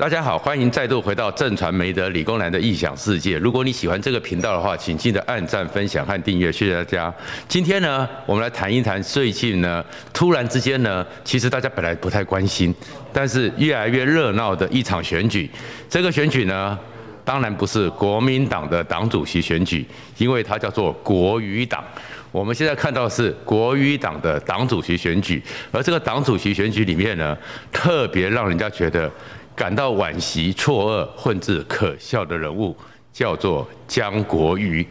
[0.00, 3.36] 大家好，欢迎再度回到正传媒的理工男的异想世界。
[3.36, 7.14] 如果你喜欢这个频道的话，请记得按赞、分享和订阅，谢谢大家。
[7.46, 12.74] 今天呢，我们来谈一谈最近呢，突然之间呢，其实大家本来不太关心，
[13.12, 15.50] 但是越来越热闹的一场选举。
[15.86, 16.78] 这个选举呢，
[17.22, 19.86] 当然不是国民党的党主席选举，
[20.16, 21.84] 因为它叫做国语党。
[22.32, 27.36] 我们现在看到是国语党的党主席选举，而这个党主席选举里面呢，
[27.70, 29.12] 特别让人家觉得。
[29.54, 32.76] 感到惋惜、错愕，混至可笑的人物，
[33.12, 34.86] 叫做江国瑜。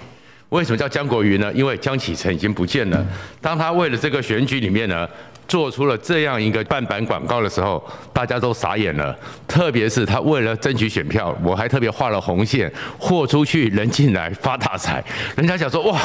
[0.50, 1.52] 为什么叫江国瑜呢？
[1.54, 3.06] 因为江启臣已经不见了。
[3.40, 5.08] 当他为了这个选举里面呢，
[5.50, 9.14] 做出了这样一个半版广告的时候，大家都傻眼了。
[9.48, 15.04] 特别是他为了争取选票，我还特别画了红线，豁出去人进来发大财。
[15.36, 16.00] 人家想说，哇，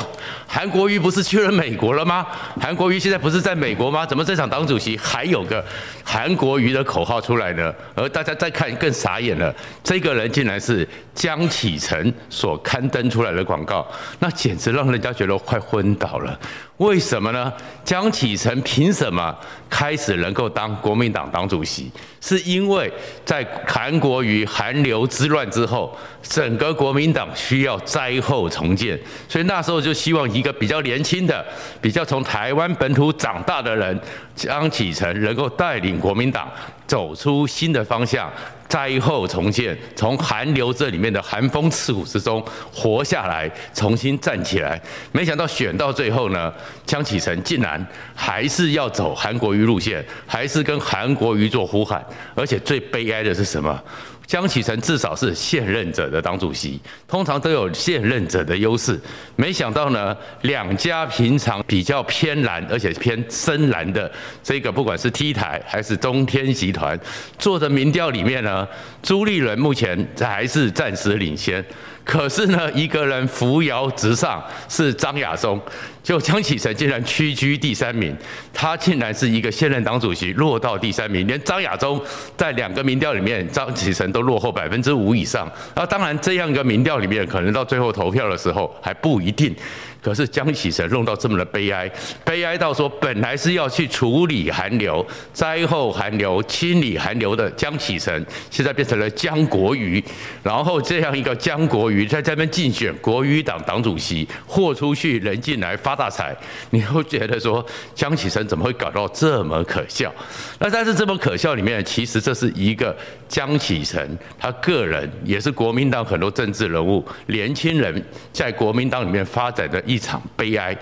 [0.47, 2.27] 韩国瑜不是去了美国了吗？
[2.59, 4.07] 韩国瑜现在不是在美国吗？
[4.07, 5.63] 怎么这场党主席还有个
[6.02, 7.73] 韩国瑜的口号出来呢？
[7.95, 13.87] 而大家再看更傻眼了，这个人竟然是江启臣所刊登出来的广告，
[14.18, 16.38] 那简直让人家觉得快昏倒了。
[16.79, 17.53] 为什么呢？
[17.85, 19.33] 江启臣凭什么
[19.71, 21.89] 开始能够当国民党党主席？
[22.21, 22.93] 是因为
[23.25, 31.47] 在韩国与韩流之乱之后，整个国民党需要灾后重建，所以那时候就希望一个比较年轻的、
[31.80, 34.01] 比较从台湾本土长大的人，
[34.35, 36.51] 江启臣能够带领国民党
[36.89, 38.29] 走出新的方向。
[38.75, 44.80] 灾后重建，从寒流这里面的寒风刺骨之中活下来，重新站起来。
[45.13, 46.53] 没想到选到最后呢，
[46.85, 47.87] 江启臣竟然
[48.17, 52.05] 还是要走韩国瑜路线，还是跟韩国瑜做呼喊。
[52.35, 53.80] 而且最悲哀的是什么？
[54.27, 58.99] 江启臣至少是现任者的党主席，通常都有现任者的优势。
[59.37, 64.11] 没想到呢，两家平常比较偏蓝而且偏深蓝的
[64.43, 66.99] 这个，不管是 T 台还是中天集团
[67.39, 68.67] 做的民调里面呢，
[69.03, 71.65] 朱立伦目前还是暂时领先。
[72.03, 75.59] 可是呢，一个人扶摇直上是张亚中，
[76.04, 78.15] 就江启臣竟然屈居第三名，
[78.53, 82.00] 他竟然是一个现任党主席落到第三名，连张亚中
[82.37, 85.50] 在两个民调里面，江启臣都落后百分之五以上。
[85.75, 89.56] 那当然，这样一个民调里面，可能到最后投票的时候还不一定。
[90.03, 91.91] 可是江启臣弄到这么的悲哀，
[92.26, 100.04] 悲哀到说，本来是要去处理韩流、灾后韩流、清理韩流的江启臣，现在变成了江国瑜，
[100.42, 106.37] 然后这样一个江国瑜在这边竞选国瑜党党主席，豁出去人进来发大财，
[106.71, 110.12] 你会觉得说江启臣怎么会搞到这么可笑？
[110.59, 112.97] 那但是这么可笑里面，其实这是一个
[113.28, 119.83] 江启臣他个人，也是国民党很多政治人物、年轻人在国民党里面发展的。
[119.84, 120.75] 一场悲哀。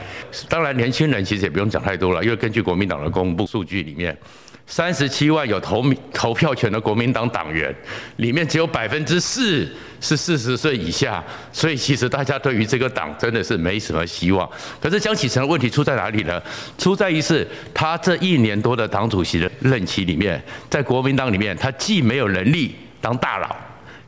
[0.49, 4.17] 当然，年轻人其实也不用讲太多了，因为根据国民党的公布数据里面，
[4.73, 5.85] 三十七万有投
[6.15, 7.71] 投票权的国民党党员
[8.17, 11.23] 里面，只有百分之四是四十岁以下，
[11.53, 14.49] 所以其实大家对于这个党真的是没什么希望。
[14.81, 16.43] 可是江启臣的问题出在哪里呢？
[16.79, 23.55] 出在于是他这一年多的党主席的任期里面，在国民党里面，他既没有能力当大佬，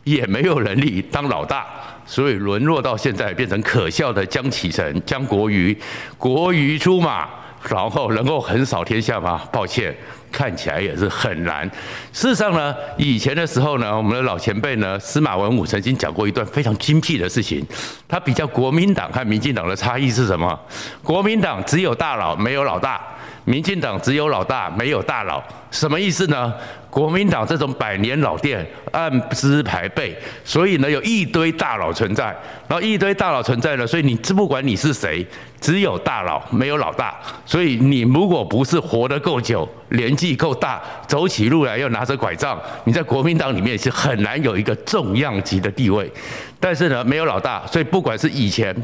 [0.04, 1.66] 也没有能力当老大。
[2.06, 5.76] 所以沦落到现在变成可笑的江启臣、江国瑜，
[6.16, 7.28] 国瑜出马，
[7.68, 9.46] 然后能够横扫天下吗？
[9.52, 9.94] 抱歉，
[10.34, 11.64] 看起来也是很难。
[12.12, 17.64] 事实上呢，以前的时候呢，我们的老前辈呢，司马文武曾经讲过一段非常精辟的事情。
[18.08, 20.58] 他比较国民党和民进党的差异是什么？
[21.04, 22.98] 国民党只有大佬，没有老大；
[23.44, 25.42] 民进党只有老大，没有大佬。
[25.70, 26.52] 什么意思呢？
[26.88, 32.26] 国民党这种百年老店，按资排辈，所以呢，有一堆大佬存在，
[32.68, 35.26] 然后一堆大佬存在呢，所以你不管你是谁，
[35.60, 46.08] 只有大佬没有老大，所以你如果不是活得够久，年纪够大，走起路来又拿着拐杖，你在国民党里面是很难有一个重量级的地位。
[46.60, 48.74] 但是呢，没有老大，所以不管是以前。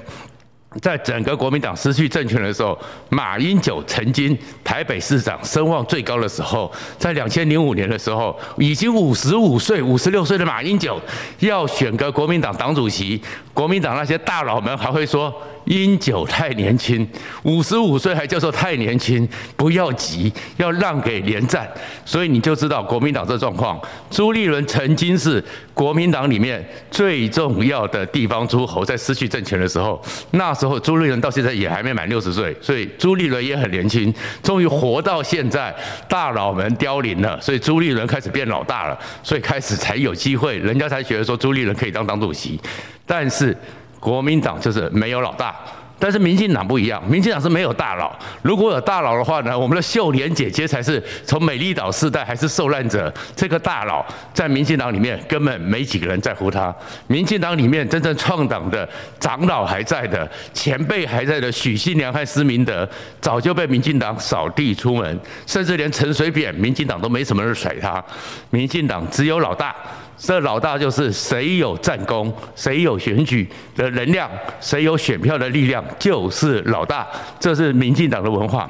[0.81, 11.01] 在整个国民党失去政权的时候，马英九曾经台北市长声望最高的时候，在两千零五年的时候，已经五十五岁、五十六岁的马英九
[11.41, 13.21] 要选个国民党党主席，
[13.53, 15.35] 国民党那些大佬们还会说。
[15.65, 17.07] 英九太年轻，
[17.43, 21.69] 五十五岁还叫做太年轻，不要急，要让给连战。
[22.05, 23.81] 所以你就知道国民党这状况。
[24.11, 25.43] 朱立伦曾经是
[25.73, 30.03] 国民党里面最重要的地方诸侯，在失去政权的时候，
[30.33, 34.13] 那时候朱立伦到现在也还没满六十岁，所以朱立伦也很年轻。
[34.43, 35.75] 终于活到现在，
[36.09, 42.61] 大佬们凋零了，所以朱立伦开始变老大了，所以开始才有机会，人家才觉得说朱立伦可以当党主席，
[43.07, 43.57] 但是。
[44.01, 45.55] 国民党就是没有老大，
[45.99, 48.11] 但是民进党不一样，民进党是没有大佬。
[48.41, 53.13] 如果有大佬的话呢，我们的秀莲姐姐才是从美丽岛世代还是受难者。
[53.37, 54.03] 这个大佬
[54.33, 56.75] 在民进党里面根本没几个人在乎他。
[57.07, 58.89] 民进党里面真正创党的
[59.21, 62.89] 长老还在的，前辈还在的，许信良和施明德
[63.21, 68.03] 早就被民进党扫地出门，甚至连陈水扁，民进党都没什么人甩他。
[68.49, 69.77] 民进党只有老大。
[70.23, 74.31] 这老大就是谁有战功，谁有选举的能量，
[74.61, 77.09] 谁有选票的力量，就是老大。
[77.41, 78.69] 这是民进党的文化。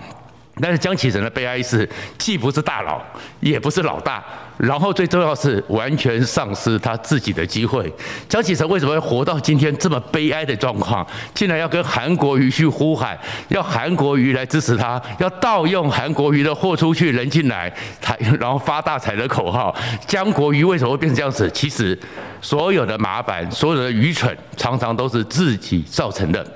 [0.63, 3.03] 但是江启臣的悲哀是，既不是大佬，
[3.41, 4.23] 也不是老大，
[4.61, 7.91] 然后最重要是完全丧失他自己的机会。
[8.29, 11.07] 江启臣为什么会活到今天这么悲哀的状况？
[11.35, 13.19] 竟然要跟韩国瑜去呼喊，
[13.49, 17.73] 要韩国瑜来支持他，要盗用韩国瑜的“货出去，人进来”
[18.03, 19.75] 才， 然后发大财的口号。
[20.07, 21.51] 江国瑜为什么会变成这样子？
[21.53, 21.99] 其实
[22.43, 26.47] 所有的麻烦，所有的愚蠢，常常都是自己造成的。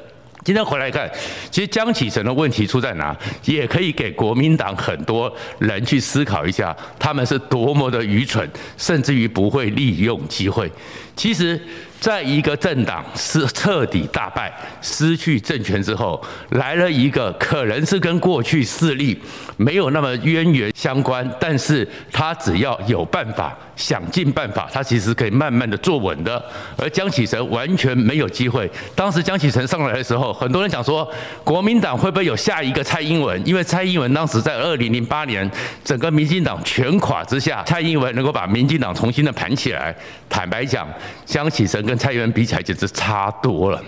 [0.45, 1.11] 今天回来看，
[1.51, 3.17] 其实江启臣的问题出在哪？
[3.47, 8.47] 也可以给国民党很多人去思考一下，他们是多么的愚蠢，
[8.77, 10.71] 甚至于不会利用机会。
[11.17, 11.59] 其实。
[12.05, 14.53] 在一个政党是彻底大败、
[14.83, 19.19] 失去政权之后，来了一个可能是跟过去势力
[19.57, 26.45] 没有那么渊源相关，但是他只要有办法，想尽办法，他其实可以慢慢的坐稳的。
[26.77, 28.71] 而江启臣完全没有机会。
[28.95, 31.11] 当时江启臣上来的时候，很多人讲说，
[31.43, 33.41] 国民党会不会有下一个蔡英文？
[33.49, 35.51] 因为蔡英文当时在二零零八年
[35.83, 39.97] 整个民进党全垮之下，蔡英文能够把民进党重新的盘起来。
[40.29, 40.87] 坦白讲，
[41.25, 43.81] 江启臣跟跟蔡英文比起来简直差多了。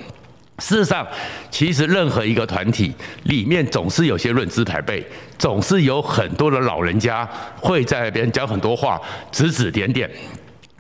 [0.61, 1.05] 事实上，
[1.51, 2.95] 其实任何一个团体
[3.25, 5.05] 里面总是有些论资排辈，
[5.37, 9.01] 总是有很多的老人家会在那边讲很多话，
[9.33, 10.09] 指指点点。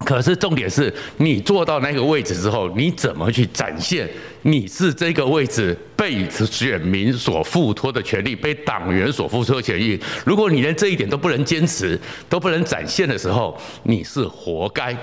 [0.05, 4.09] 可是重点是你坐到那个位置之后，你怎么去展现
[4.47, 10.01] 你是这个位置被选民所付托的权利，被党员所付托的权利？
[10.25, 11.99] 如果你连这一点都不能坚持，
[12.29, 14.97] 都不能展现的时候，你是活该。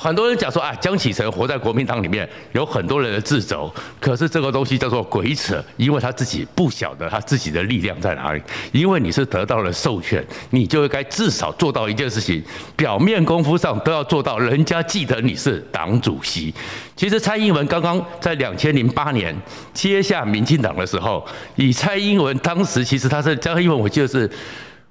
[0.00, 3.68] 很多人讲说啊，江启臣活在国民党里面，有很多人的自责。
[3.98, 8.40] 可是这个东西叫做鬼扯，因为他自己不晓得他自己的力量在哪里。
[8.70, 12.40] 因为你是得到了授权，你就应该至少做到一件事情，
[12.76, 16.54] 表面功夫上都要做到，人家记得你是党主席。
[16.94, 19.36] 其实蔡英文刚刚在两千零八年
[19.72, 21.26] 接下民进党的时候，
[21.56, 24.30] 以蔡英文当时其实他是蔡英文，我记得是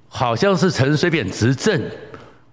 [0.07, 1.81] 好像是陈水扁执政。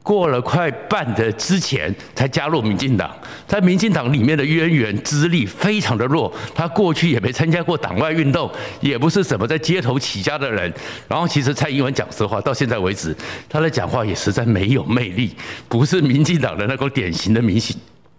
[0.03, 3.11] 过了快半的之前才加入民进党，
[3.49, 8.51] 在民进党里面的渊源资历非常的弱，他过去也没参加过党外运动，
[8.83, 10.71] 也不是什么在街头起家的人。
[11.09, 13.17] 然后其实蔡英文讲实话，到现在为止，
[13.49, 15.35] 他的讲话也实在没有魅力，
[15.71, 17.75] 不是民进党的那个典型的明星。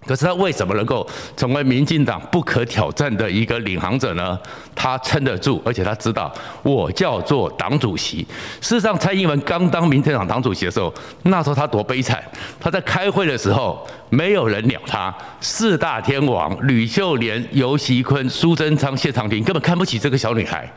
[0.06, 4.38] 可是他为什么能够成为民进党不可挑战的一个领航者呢？
[4.74, 8.19] 他撑得住，而且他知道我叫做党主席。
[8.62, 10.94] 事实上，蔡英文刚当民进党党主席的时候，
[11.24, 12.24] 那时候他多悲惨！
[12.60, 15.14] 他在开会的时候，没有人鸟他。
[15.42, 20.72] 四大天王吕秀莲、游锡堃、苏贞昌、谢长廷根本看不起这个小女孩。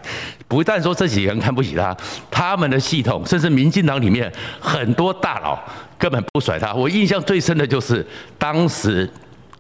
[0.49, 1.97] 不但说这几个人看不起她，
[2.31, 5.59] 他们的系统甚至民进党里面很多大佬。
[5.99, 6.73] 根本不甩她。
[6.73, 8.07] 我印象最深的就是
[8.39, 9.11] 当时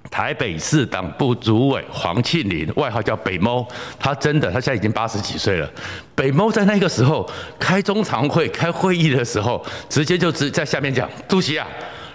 [0.08, 3.66] 台北市党部主委黄庆林，外号叫北猫。
[3.98, 5.68] 他真的，他现在已经八十几岁了。
[6.14, 7.28] 北猫在那个时候
[7.58, 11.66] 开中常会、开会议的时候，直接就直在下面讲：“主席啊，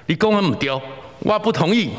[0.05, 0.81] 你公文不丢。”
[1.23, 1.89] 我不同意，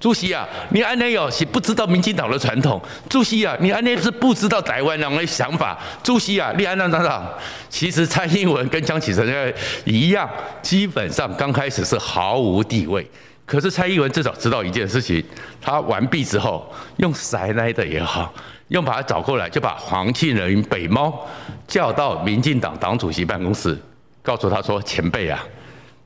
[0.00, 2.82] 主席啊，你安内有是不知道民进党的传统。
[3.08, 5.78] 主席啊，你安内是不知道台湾人的想法。
[6.02, 7.24] 主席啊，你安那长长，
[7.68, 10.28] 其实蔡英文跟江启臣一样，
[10.60, 13.08] 基本上刚开始是毫无地位。
[13.46, 15.24] 可是蔡英文至少知道一件事情，
[15.60, 18.34] 他完毕之后，用塞来的也好，
[18.68, 21.24] 用把他找过来，就把黄庆龄北猫
[21.68, 23.78] 叫到民进党党主席办公室，
[24.24, 25.40] 告诉他说：“前辈啊，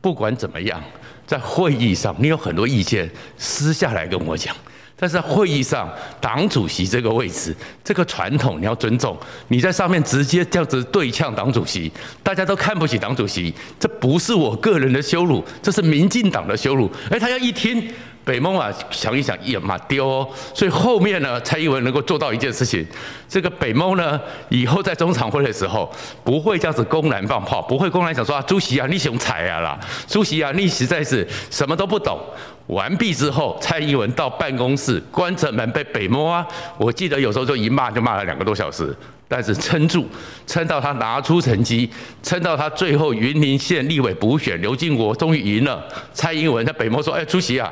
[0.02, 0.78] 不管怎么样。”
[1.26, 4.54] 在会议上，你有很多意见，私下来跟我讲。
[4.98, 7.54] 但是在会议上，党主席这个位置，
[7.84, 9.14] 这个传统你要尊重。
[9.48, 11.92] 你在上面直接这样子对呛党主席，
[12.22, 16.90] 大家都看不起党主席，这不是我个人的羞辱，这是民进党的羞辱。
[17.10, 17.92] 哎，他要一听。
[18.26, 20.28] 北梦啊，想一想，也蛮丢哦。
[20.52, 22.84] 所以后面呢，蔡英文能够做到一件事情，
[23.28, 25.88] 这个北梦呢，以后在中常会的时候，
[26.24, 29.78] 不会这样子公然放炮，不会公然讲说啊，主席啊，你熊才啊啦，
[30.08, 32.18] 主席啊，你实在是什么都不懂。
[32.66, 36.44] 完毕之后，蔡英文到办公室关着门被北梦啊，
[36.76, 38.92] 我记得有时候就一骂就骂了两个多小时。
[39.28, 40.06] 但是撑住，
[40.46, 41.90] 撑到他拿出成绩，
[42.22, 45.84] 撑到他最后云林县立委补选，刘经国终于赢了。
[46.12, 47.68] 蔡英文在北门说：“哎，主席啊，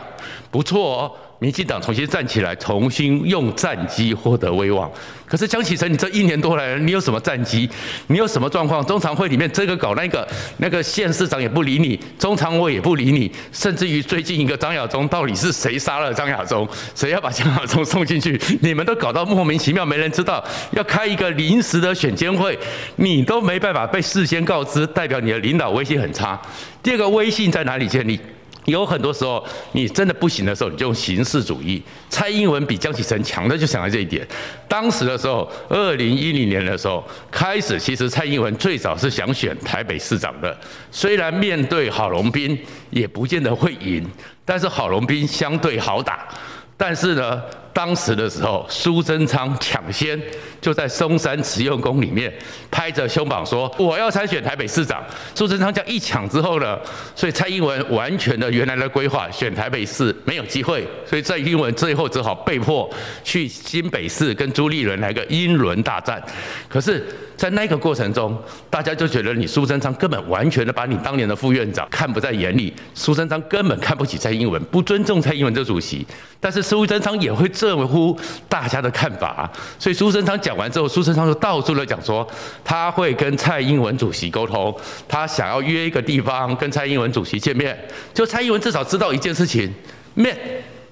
[0.54, 4.88] 不错哦，民进党重新站起来，重新用战绩获得威望。
[5.26, 7.68] 可是江启臣，你这一年多来，你有什么战绩？
[8.06, 8.86] 你有什么状况？
[8.86, 10.24] 中常会里面这个搞那个，
[10.58, 16.68] 那个县市长也不理你，中常委也不理你，甚至于最近一个张亚中，到底是谁杀了张亚中？
[16.94, 18.40] 谁要把张亚中送进去？
[18.60, 20.44] 你们都搞到莫名其妙，没人知道。
[20.70, 22.56] 要开一个临时的选监会，
[22.94, 26.40] 你都没办法被事先告知，代表你的领导威信很差。
[26.80, 28.20] 第二个威信在哪里建立？
[28.66, 31.82] 有很多时候，你真的不行的时候，你就用形式主义。
[32.08, 34.26] 蔡英文比江启臣强的就想到这一点。
[34.68, 40.56] 当时的时候，二零一零年的时候开始，其实蔡英文最早是想选台北市长的。
[40.90, 42.58] 虽然面对郝龙斌，
[42.90, 44.06] 也不见得会赢，
[44.44, 46.28] 但是郝龙斌相对好打。
[46.76, 47.40] 但是呢，
[47.74, 50.18] 当时的时候，苏贞昌抢先
[50.60, 52.32] 就在松山慈幼宫里面
[52.70, 55.04] 拍着胸膛说：“我要参选台北市长。”
[55.34, 56.78] 苏贞昌这样一抢之后呢，
[57.16, 62.88] 所以蔡英文完全的原来的规划选台北市没有机会，所以蔡英文最后只好被迫
[63.24, 66.22] 去新北市跟朱立伦来个英伦大战。
[66.68, 67.04] 可是，
[67.36, 68.40] 在那个过程中，
[68.70, 76.06] 大家就觉得你苏贞昌根本完全的把你当年的副院长看不在眼里，苏贞昌根本看不起蔡英文，不尊重蔡英文这主席。
[76.40, 78.14] 但是苏贞昌也会这么乎
[78.46, 82.28] 大家的看法，所以苏贞昌讲完之后，苏贞昌就到处的讲说，
[82.62, 84.74] 他会跟蔡英文主席沟通，
[85.08, 87.74] 他想要约一个地方跟蔡英文主席见面。
[88.12, 89.72] 就蔡英文至少知道一件事情，
[90.12, 90.36] 面。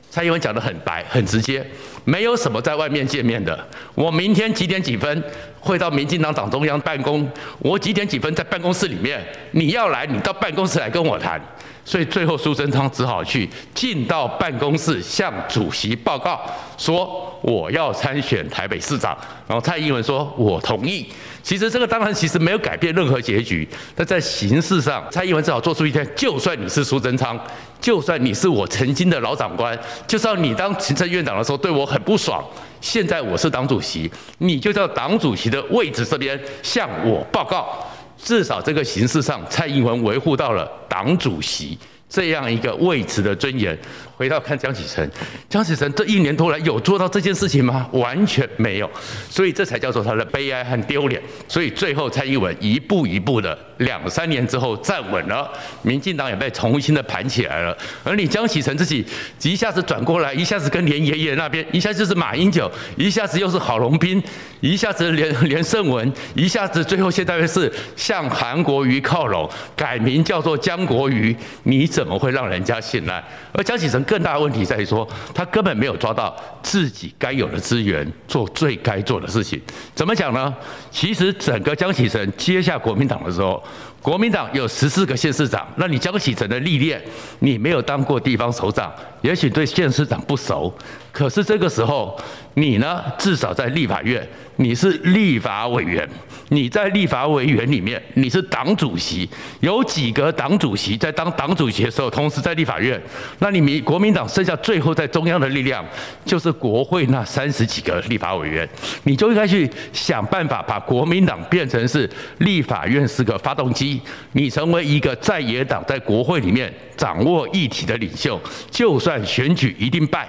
[0.09, 1.63] 蔡英文讲得很白很直接，
[2.05, 3.59] 没有什么在外面见面的。
[3.95, 5.23] 我明天几点几分
[5.63, 7.27] 会到民进党党中央办公？
[7.61, 9.25] 我几点几分在办公室里面？
[9.53, 11.41] 你要来，你到办公室来跟我谈。
[11.85, 16.41] 所以最后苏贞昌只好去进到办公室向主席报告，
[16.79, 19.17] 说我要参选台北市长。
[19.49, 21.09] 然后蔡英文说我同意。
[21.43, 27.39] 其实这个当然其实没有改变任何结局，但在形式上，蔡英文只好做出一件：就算你是苏贞昌。
[27.81, 29.77] 就算你是我曾经的老长官，
[30.07, 32.41] 就算你当行政院长的时候对我很不爽，
[32.83, 37.87] 现在我是党主席，你就在党主席的位置这边向我报告，
[38.19, 43.79] 至少这个形式上，蔡英文维护到了党主席这样一个位置的尊严。
[44.23, 45.11] 回到看江启臣，
[45.49, 47.89] 江启臣这一年多来有做到这件事情吗？
[47.91, 48.89] 完全没有，
[49.29, 51.21] 所以这才叫做他的悲哀和丢脸。
[51.49, 55.51] 所以最后蔡英文一步一步的两三年之后站稳了，
[55.83, 57.77] 民进党也被重新的盘起来了。
[58.05, 59.05] 而你江启臣自己
[59.43, 64.23] 一下子转过来，一下子跟连爷爷那边，一下就是马英九，一下子又是郝龙斌，
[64.61, 73.21] 一下子连连胜文，一下子最后现在是向韩国瑜靠拢，改名叫做江国瑜，你怎么会让人家信赖？
[73.53, 74.01] 而江启臣。
[74.13, 79.59] 更大的问题在于说，他根本没有抓到自己该有的资源，做最该做的事情。
[79.95, 80.55] 怎么讲呢？
[80.91, 83.65] 其实整个江启臣接下国民党的时候，
[84.03, 87.01] 国民党有十四个县市长，那你江启臣的历练，
[87.39, 90.75] 你没有当过地方首长，也许对县市长不熟。
[91.13, 92.19] 可是这个时候，
[92.55, 93.05] 你呢？
[93.19, 96.09] 至少在立法院，你是立法委员。
[96.49, 99.29] 你在立法委员里面，你是党主席。
[99.61, 103.01] 有几个党主席在当党主席的时候，同时在立法院？
[103.39, 105.83] 那你民国民党剩下最后在中央的力量，
[106.27, 108.69] 就是国会那三十几个立法委员。
[109.05, 113.92] 你就应该去想办法把国民党变成是立法院是个发动机，
[114.33, 118.41] 你成为一个在野党在国会里面掌握议题的领袖。
[118.71, 120.29] 就算选举一定败。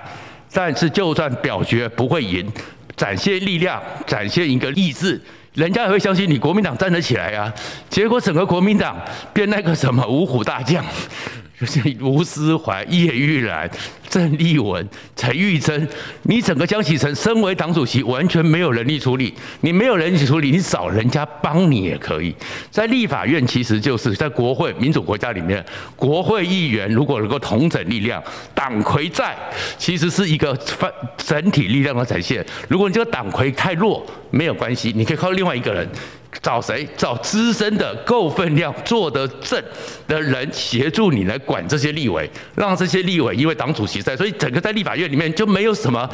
[0.55, 2.47] 但是，就算表决不会赢，
[2.95, 5.19] 展现力量，展现一个意志，
[5.55, 7.51] 人家也会相信你国民党站得起来啊。
[7.89, 8.95] 结果整个国民党
[9.33, 10.85] 变那个什么五虎大将。
[11.61, 13.69] 就是吴思怀、叶玉兰、
[14.09, 15.87] 郑丽文、陈玉珍，
[16.23, 19.33] 你整个江启臣身为党主席，完全没有能力处理。
[19.61, 22.35] 你没有能力处理，你找人家帮你也可以。
[22.71, 25.63] 在立法院，其实就是在国会民主国家里面，
[25.95, 28.21] 国会议员如果能够统整力量，
[28.55, 29.37] 党魁在，
[29.77, 30.57] 其实是一个
[31.15, 32.43] 整体力量的展现。
[32.67, 35.87] 如果你这个党魁太弱，没有关系，你可以靠另外一个人。
[36.43, 36.85] 找谁？
[36.97, 39.63] 找资深的、够分量、做得正
[40.07, 46.07] 的人协助你来管这些立委，让这些立委因为党主席在，所以整个在立法院里面就没有什么，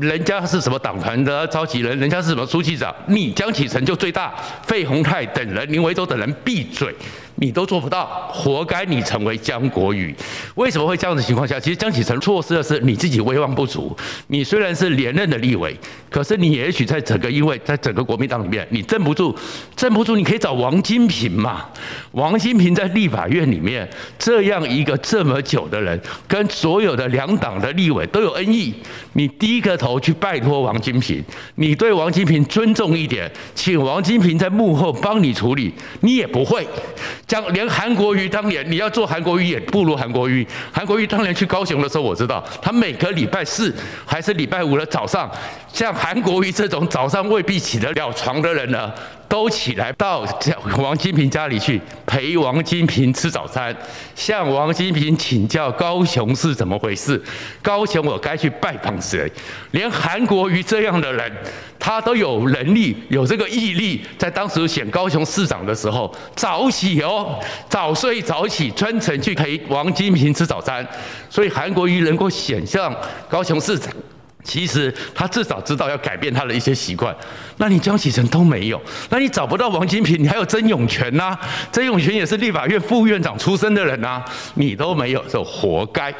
[0.00, 4.34] 人家是什么党团的召集人，人家是什么书记长，你江启臣就最大，
[4.66, 6.92] 费鸿泰等人、林维洲等人闭嘴。
[7.40, 10.14] 你都做不到，活该你成为江国宇。
[10.56, 11.58] 为什么会这样的情况下？
[11.58, 13.96] 其实江启臣错失的是你自己威望不足。
[14.26, 15.74] 你虽然是连任的立委，
[16.10, 19.34] 可是你也许在整个，因为在整个国民党里面，你镇不住，
[19.74, 21.64] 镇不住，你可以找王金平嘛。
[22.12, 28.74] 王金平在立法院里面这样一个这么久的人，跟所有的两党的立委都有恩义，
[29.14, 36.68] 你低个头去拜托王金平，你对王金平尊重一点，请王金平在幕后帮你处理，你也不会。
[37.30, 40.44] 将连韩国瑜当年你要做韩国瑜也不如韩国瑜。
[40.72, 43.72] 韩国瑜当年去高雄的时候，我知道他每个礼拜四
[44.04, 45.30] 还是礼拜五的早上，
[45.72, 48.92] 像韩国瑜这种早上未必起得了床的人呢，
[49.30, 50.26] 都起来到
[50.76, 53.74] 王金平家里去陪王金平吃早餐，
[54.16, 57.22] 向王金平请教高雄是怎么回事，
[57.62, 59.30] 高雄我该去拜访谁？
[59.70, 61.32] 连韩国瑜这样的人，
[61.78, 70.84] 他都有能力有这个毅力，在当时选高雄市长的时候早起哦，早睡早起，专程去陪王金平吃早餐，
[71.30, 72.92] 所以韩国瑜能够选上
[73.28, 73.92] 高雄市长。
[74.42, 77.14] 其实他至少知道要改变他的一些习惯，
[77.58, 78.80] 那你江启臣都没有，
[79.10, 81.38] 那你找不到王金平，你还有曾永权呐、
[81.70, 86.12] 曾永权也是立法院副院长出身的人呐、你都没有，就活该。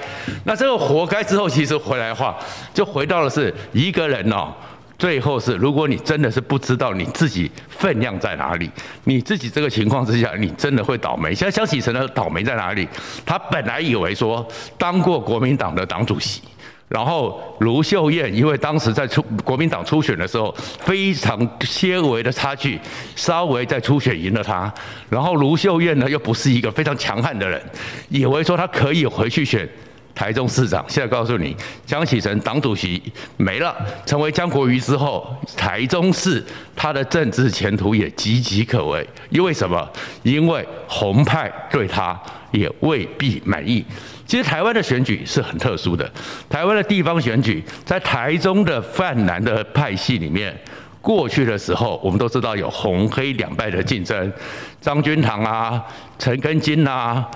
[0.45, 2.37] 那这个活该之后，其实回来的话，
[2.75, 4.53] 就回到的是一个人哦，
[4.99, 8.71] 最后是如果你真的是不知道你自己分量在哪里，
[9.05, 11.35] 你自己这个情况之下，你真的会倒霉。
[11.35, 12.87] 现在江启臣的倒霉在哪里？
[13.25, 14.47] 他本来以为说
[14.77, 16.43] 当过国民党的党主席。
[16.91, 22.81] 然后卢秀燕因为当时在出国民党初选的时候非常些微的差距，
[23.15, 24.73] 稍微在初选赢了他。
[25.09, 27.63] 然后卢秀燕呢又不是一个非常强悍的人，
[28.09, 29.69] 以为说他可以回去选
[30.17, 30.85] 台中市长。
[30.89, 31.57] 现在告诉你，
[31.87, 33.01] 江启臣党主席
[33.37, 33.73] 没了，
[34.05, 36.45] 成为江国瑜之后，台中市
[36.75, 39.07] 他的政治前途也岌岌可危。
[39.29, 39.89] 因为什么？
[40.25, 42.21] 因为红派对他
[42.51, 43.85] 也未必满意。
[44.31, 46.09] 其实台湾的选举是很特殊的，
[46.49, 50.57] 台湾的地方选举在台中的泛蓝的派系里面，
[51.01, 54.33] 过去的时候我们都知道有红黑两派的竞争，
[54.81, 55.85] 张君堂啊、
[56.17, 57.29] 陈根金啊，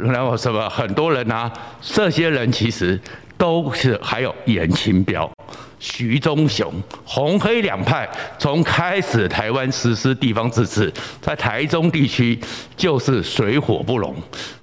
[0.00, 1.52] 然后什么很多人啊，
[1.82, 2.96] 这些人其实
[3.36, 5.28] 都是还有颜清标。
[5.78, 6.72] 徐忠雄，
[7.04, 8.08] 红黑两派
[8.38, 12.38] 从开始台湾实施地方自治，在台中地区
[12.76, 14.14] 就是水火不容。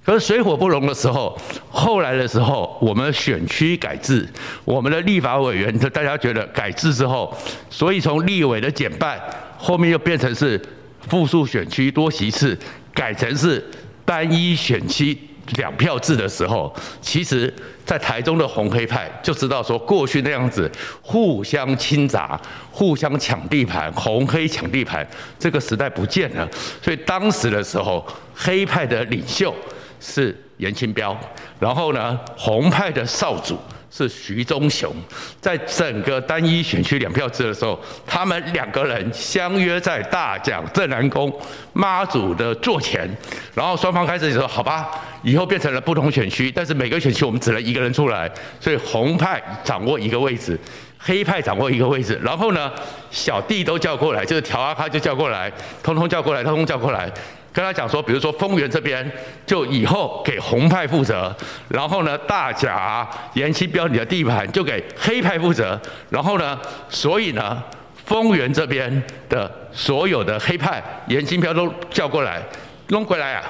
[0.03, 1.35] 可是水火不容的时候，
[1.69, 4.27] 后来的时候，我们选区改制，
[4.63, 7.35] 我们的立法委员，大家觉得改制之后，
[7.69, 9.19] 所以从立委的减半，
[9.57, 10.61] 后面又变成是
[11.07, 12.57] 复数选区多席次，
[12.93, 13.63] 改成是
[14.03, 15.17] 单一选区。
[15.57, 17.53] 两票制的时候，其实，
[17.85, 20.69] 在台中的红黑派就知道说，过去那样子
[21.01, 22.39] 互相侵轧、
[22.71, 25.07] 互相抢地盘、红黑抢地盘，
[25.39, 26.49] 这个时代不见了。
[26.81, 29.53] 所以当时的时候，黑派的领袖
[29.99, 31.17] 是严清标，
[31.59, 33.57] 然后呢，红派的少主。
[33.91, 34.93] 是徐忠雄，
[35.39, 41.33] 在整个单一选区两票制的时候，他们两个人相约在大甲镇南宫
[41.71, 43.09] 妈祖的座前，
[43.53, 44.85] 然后双方开始说：“好吧，
[45.23, 50.59] 以后变成了不同选区，但是每个选区我们只能一个人出来，所以红派掌握一个位置，
[50.97, 52.69] 黑派掌握一个位置，然后呢，
[53.11, 55.49] 小弟都叫过来，就是调阿卡就叫过来，
[55.81, 57.09] 通通叫过来，通通叫过来。”
[57.55, 59.09] 跟他讲说，比如说丰原这边
[59.45, 61.33] 就以后给红派负责，
[61.69, 67.63] 然后呢，大甲延期标你的地盘就给黑派负责，然后呢，所以呢，
[68.05, 72.41] 丰原这边的所有的黑派延期标都叫过来，
[72.89, 73.43] 弄回来啊。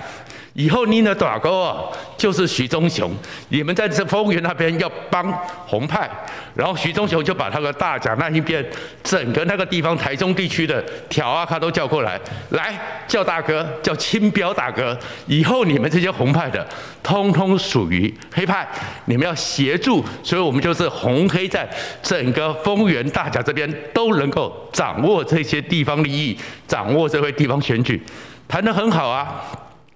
[0.56, 1.84] 以后你的大哥啊，
[2.18, 3.12] 就是徐忠雄，
[3.50, 5.30] 你们在这丰原那边要帮
[5.68, 6.10] 红派，
[6.56, 8.66] 然后徐忠雄就把他的大甲那一边
[9.04, 12.18] 整个那个地方台中地区的条啊他都叫过来，
[12.52, 12.74] 来
[13.06, 14.98] 叫大哥，叫清标大哥。
[15.26, 16.66] 以后你们这些红派的，
[17.04, 18.66] 通通属于黑派，
[19.08, 21.70] 你们要协助，所以我们就是红黑在
[22.02, 28.02] 整个丰原大甲这边都能够掌握这些地方利益，掌握这回地方选举，
[28.48, 29.44] 谈得很好啊。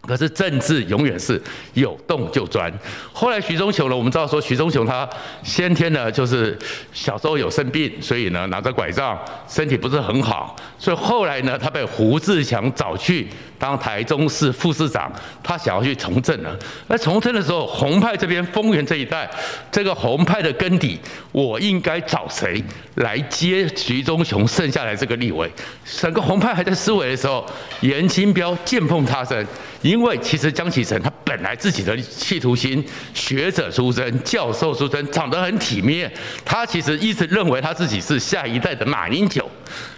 [0.08, 1.40] 可是政治永远是
[1.74, 2.72] 有洞就钻。
[3.14, 5.08] 后来徐忠雄呢，我们知道说徐忠雄他
[5.44, 6.58] 先天呢就是
[6.92, 10.56] 小时候有生病，所以呢拿着拐杖，身体不是很好。
[10.78, 13.28] 所以后来呢，他被胡志强找去
[13.60, 15.12] 当台中市副市长，
[15.44, 16.58] 他想要去从政了。
[16.88, 19.30] 那从政的时候，红派这边丰原这一带，
[19.70, 20.98] 这个红派的根底，
[21.34, 22.64] 我应该找谁
[22.96, 25.52] 来接徐忠雄剩下来这个立委？
[26.00, 27.46] 整个红派还在思维的时候，
[27.82, 29.46] 严清标见缝插针。
[29.82, 32.82] 因因为其实江启臣他本来自己的企图心，
[33.14, 36.10] 学者出身，教授出身，长得很体面。
[36.46, 39.46] 他其实一直认为他自己是下一代的马英九。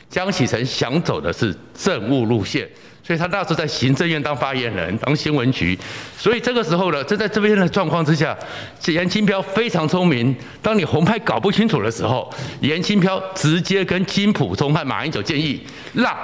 [0.09, 2.67] 江启臣想走的是政务路线，
[3.03, 5.77] 所以他那时候在行政院当发言人，当新闻局。
[6.17, 8.35] 所以这个时候呢，就在这边的状况之下，
[8.87, 10.35] 颜清标非常聪明。
[10.63, 12.27] 当你红派搞不清楚的时候，
[12.61, 15.61] 颜清标直接跟金普通和马英九建议，
[15.93, 16.17] 让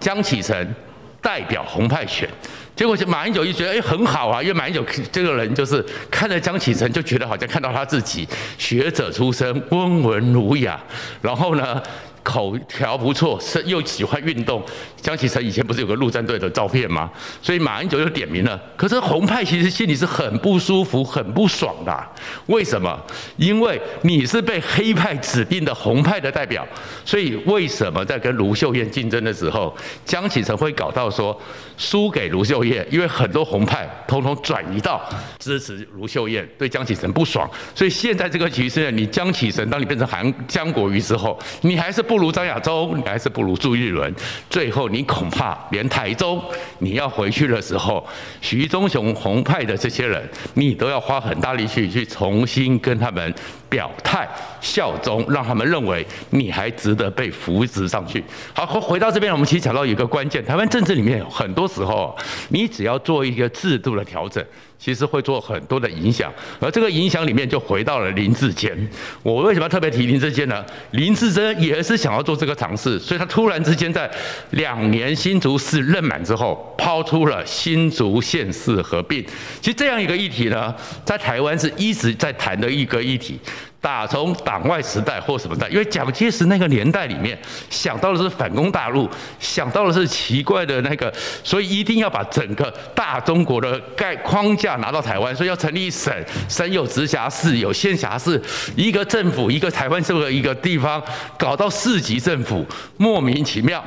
[0.00, 0.74] 江启臣
[1.20, 2.28] 代表红派选。
[2.76, 10.78] 结果马英九一觉得哎很好啊，因为马英九这个人就是看着江启臣就觉得好像看到他自己学者出身，温文儒雅，
[11.20, 11.82] 然后呢
[12.22, 14.62] 口条不错，是又喜欢运动。
[15.00, 17.10] 江启臣以前不是有个陆战队的照片吗？
[17.40, 18.60] 所以马英九就点名了。
[18.76, 22.10] 可是红派其实心里是很不舒服、很不爽的啊。
[22.46, 23.00] 为什么？
[23.36, 26.66] 因为你是被黑派指定的红派的代表，
[27.04, 31.40] 所以为什么在跟卢秀燕竞争的时候，江启臣会搞到说
[31.78, 32.86] 输给卢秀燕？
[32.90, 35.02] 因为很多红派通通转移到
[35.38, 37.48] 支持卢秀燕，对江启臣不爽。
[37.74, 44.12] 所以现在这个局势呢，你江启臣当你变成韩江国瑜之后，你还是不如张亚洲，你还是不如朱立伦，
[44.50, 46.42] 最后你恐怕连台中
[46.78, 48.04] 你要回去的时候，
[48.40, 53.32] 徐忠雄红派的这些人，你都要花很大力气去重新跟他们
[53.68, 54.28] 表态
[54.60, 58.22] 效忠，让他们认为你还值得被扶植上去。
[58.52, 62.16] 好，回回到这边，我们其实讲到一个关键，台湾政治里面很多时候，
[62.48, 64.44] 你只要做一个制度的调整。
[64.78, 68.88] 其实会做很多的影响，而这个影响里面就回到了林志坚。
[69.22, 70.64] 我为什么特别提林志坚呢？
[70.92, 74.08] 林志坚也是想要做这个尝试，所以他突然之间在
[74.50, 79.24] 两年新竹市任满之后，抛出了新竹县市合并。
[79.60, 83.38] 其实这样一个议题呢，在台湾是一直在谈的一个议题。
[83.80, 87.38] 打从党外时代或什么代，因为蒋介石那个年代里面
[87.70, 91.12] 想到的是反攻大陆，想到的是奇怪的那个，
[91.44, 96.12] 所以一定要把整个大中国的概框架拿到台湾，所以要成立省，
[96.48, 98.42] 省有直辖市，有县辖市，
[98.74, 101.00] 一个政府，一个台湾这么一个地方，
[101.38, 103.82] 搞到市级政府，莫名其妙。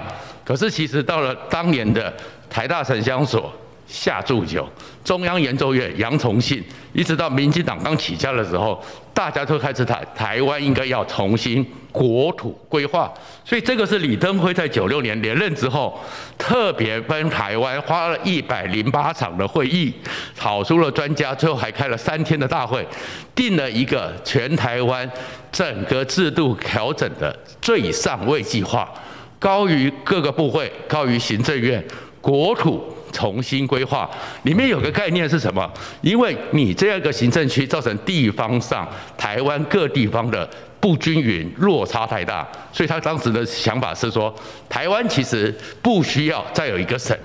[0.45, 2.13] 可是其实到了当年的
[2.49, 3.53] 台大城乡所。
[3.91, 4.65] 夏铸九，
[5.03, 8.81] 中央研究院杨崇信，一直到民进党刚起家的时候，
[9.13, 13.13] 大家都开始谈台湾应该要重新国土规划。
[13.43, 15.99] 所以这个是李登辉在九六年连任之后，
[16.37, 19.93] 特别跟台湾花了一百零八场的会议，
[20.37, 22.87] 讨出了专家，最后还开了三天的大会，
[23.35, 25.09] 定了一个全台湾
[25.51, 28.89] 整个制度调整的最上位计划，
[29.37, 31.83] 高于各个部会，高于行政院
[32.21, 32.81] 国土。
[33.11, 34.09] 重新规划
[34.43, 35.69] 里面有个概念是什么？
[36.01, 44.33] 因为你这样一个行政区造成地方上台湾各地方的不均匀落差太大，所以他当时的想法是说，
[44.67, 47.15] 台湾其实不需要再有一个省，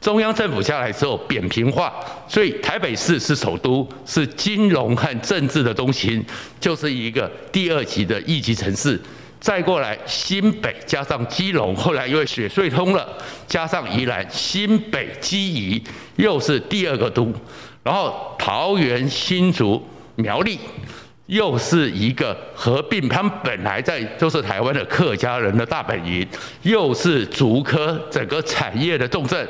[0.00, 1.92] 中央政府下来之后扁平化，
[2.26, 6.24] 所以台北市是首都，是金融和政治的中心，
[6.58, 8.98] 就是一个第二级的一级城市。
[9.42, 13.04] 再过来，新北加上基隆，后来因为雪隧通了，
[13.48, 15.82] 加上宜兰，新北基宜
[16.14, 17.34] 又是第二个都，
[17.82, 20.60] 然后桃园新竹苗栗
[21.26, 26.24] 又是一个合并，他们本来在就是台湾的客家人的大本营，
[26.62, 29.48] 又是竹科整个产业的重镇，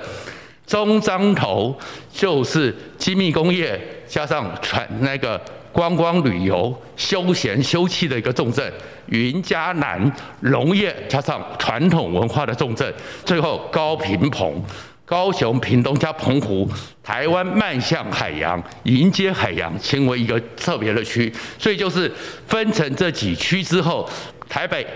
[0.66, 1.78] 中彰投
[2.10, 3.78] 就是精密工业
[4.08, 5.38] 加上传那个。
[5.72, 8.70] 观光旅游、休闲休憩的一个重镇，
[9.06, 12.92] 云嘉南农业加上传统文化的重镇，
[13.24, 14.62] 最后高屏澎、
[15.04, 16.68] 高雄屏东加澎湖，
[17.02, 21.32] 台湾迈向海洋，迎接海洋，成为一个特别的区。
[21.58, 22.12] 所以就是
[22.46, 24.08] 分成这几区之后，
[24.48, 24.86] 台北、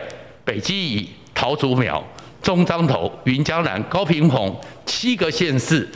[0.45, 2.05] 北基宜、桃竹苗、
[2.43, 5.89] 中彰投、云嘉南、高屏澎七个县市。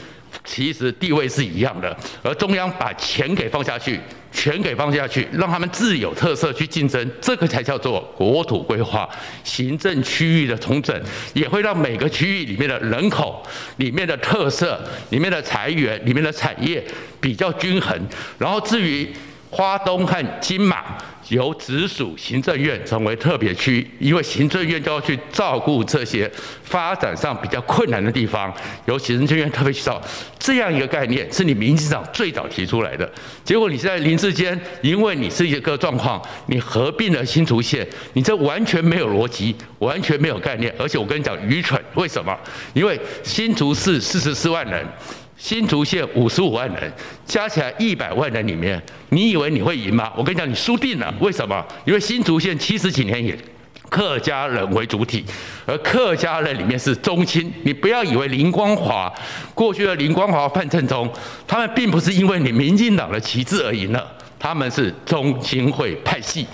[0.45, 3.99] 其实地位是一样的，而中央把钱给放下去，
[4.31, 9.09] 全给放下去，让他们自有特色去竞争，这个才叫做国土规划、
[9.43, 10.99] 行政区域的重整，
[11.33, 13.43] 也会让每个区域里面的人口、
[13.77, 16.83] 里面的特色、里面的财源、里面的产业
[17.19, 17.99] 比较均衡。
[18.37, 19.07] 然后至于
[19.49, 20.97] 花东和金马。
[21.31, 26.29] 由直属行政院成为特别区，因为行政院就要去照顾这些
[26.61, 28.53] 发展上比较困难的地方，
[28.85, 30.01] 由行政院特别去照。
[30.37, 33.09] 这样一个概念是你民进党最早提出来的，
[33.45, 42.37] 结果你现在林智坚，因为你是一个状况，你合并了新竹县，你这完全没有逻辑，完全没有概念，而且我跟你讲愚蠢，为什么？
[42.73, 44.85] 因为新竹市四十四万人。
[45.41, 46.93] 新竹县五十五万人，
[47.25, 50.13] 加起来一百万人里面，你以为你会赢吗？
[50.15, 51.11] 我跟你讲，你输定了。
[51.19, 51.65] 为什么？
[51.83, 53.35] 因为新竹县七十几年以
[53.89, 55.25] 客家人为主体，
[55.65, 57.51] 而客家人里面是宗亲。
[57.63, 59.11] 你不要以为林光华
[59.55, 61.11] 过去的林光华、范振中，
[61.47, 66.45] 他们并不是因为你民进党的旗帜而赢了，他们是中亲会派系。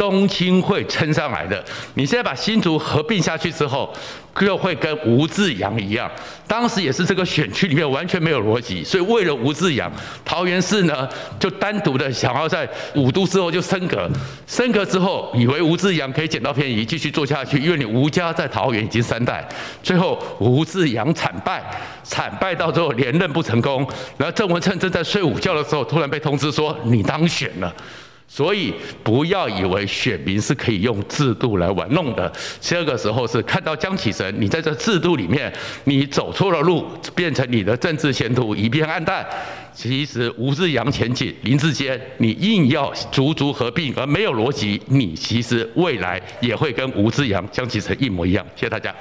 [0.00, 3.92] 中青会撑上来的，你现在把新竹合并下去之后，
[4.34, 6.10] 就会跟吴志扬一样，
[6.48, 9.92] 当时也是这个选区里面完全没有逻辑，所以为了吴志扬，
[10.24, 11.06] 桃园市呢
[11.38, 14.08] 就单独的想要在五都之后就升格，
[14.46, 19.46] 升格之后以为吴志扬可以捡到便宜继续做下去，因为你吴家在桃园已经三代，
[19.82, 21.62] 最后吴志扬惨败，
[22.02, 23.86] 惨败到最后连任不成功，
[24.16, 27.70] 然后郑文灿正在睡午觉的时候，突然被通知说你当选了。
[28.32, 32.32] 所以不要以为选民是可以用制度来玩弄的。
[32.60, 39.26] 这个时候是看到江启臣，你在这制度里面你走错了路，变成你的政治前途一片暗淡。
[39.74, 48.46] 其实吴志阳前景林志坚，你硬要足足合并而没有逻辑，你其实未来也会跟吴志阳、江启臣一模一样。
[48.54, 48.94] 谢谢大家。